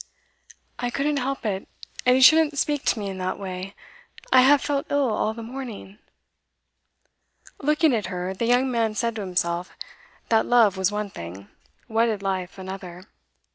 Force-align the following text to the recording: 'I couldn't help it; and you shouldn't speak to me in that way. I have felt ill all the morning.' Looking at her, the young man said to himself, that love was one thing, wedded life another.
'I 0.79 0.89
couldn't 0.89 1.17
help 1.17 1.45
it; 1.45 1.69
and 2.07 2.15
you 2.15 2.23
shouldn't 2.23 2.57
speak 2.57 2.83
to 2.85 2.97
me 2.97 3.07
in 3.07 3.19
that 3.19 3.37
way. 3.37 3.75
I 4.33 4.41
have 4.41 4.59
felt 4.59 4.87
ill 4.89 5.07
all 5.11 5.35
the 5.35 5.43
morning.' 5.43 5.99
Looking 7.61 7.93
at 7.93 8.07
her, 8.07 8.33
the 8.33 8.47
young 8.47 8.71
man 8.71 8.95
said 8.95 9.13
to 9.17 9.21
himself, 9.21 9.77
that 10.29 10.47
love 10.47 10.75
was 10.75 10.91
one 10.91 11.11
thing, 11.11 11.49
wedded 11.87 12.23
life 12.23 12.57
another. 12.57 13.03